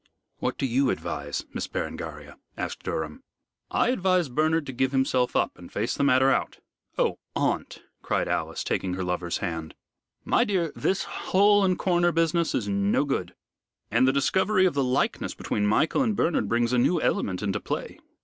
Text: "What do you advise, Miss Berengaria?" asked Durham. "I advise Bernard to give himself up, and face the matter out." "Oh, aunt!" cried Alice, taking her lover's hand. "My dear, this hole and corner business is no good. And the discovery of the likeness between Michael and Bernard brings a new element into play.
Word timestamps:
"What 0.39 0.57
do 0.57 0.65
you 0.65 0.89
advise, 0.89 1.45
Miss 1.53 1.67
Berengaria?" 1.67 2.37
asked 2.57 2.81
Durham. 2.81 3.21
"I 3.69 3.89
advise 3.89 4.29
Bernard 4.29 4.65
to 4.65 4.73
give 4.73 4.93
himself 4.93 5.35
up, 5.35 5.59
and 5.59 5.71
face 5.71 5.93
the 5.93 6.03
matter 6.03 6.31
out." 6.31 6.57
"Oh, 6.97 7.19
aunt!" 7.35 7.83
cried 8.01 8.27
Alice, 8.27 8.63
taking 8.63 8.95
her 8.95 9.03
lover's 9.03 9.37
hand. 9.45 9.75
"My 10.25 10.43
dear, 10.43 10.71
this 10.75 11.03
hole 11.03 11.63
and 11.63 11.77
corner 11.77 12.11
business 12.11 12.55
is 12.55 12.67
no 12.67 13.05
good. 13.05 13.35
And 13.91 14.07
the 14.07 14.11
discovery 14.11 14.65
of 14.65 14.73
the 14.73 14.83
likeness 14.83 15.35
between 15.35 15.67
Michael 15.67 16.01
and 16.01 16.15
Bernard 16.15 16.49
brings 16.49 16.73
a 16.73 16.79
new 16.79 16.99
element 16.99 17.43
into 17.43 17.59
play. 17.59 17.99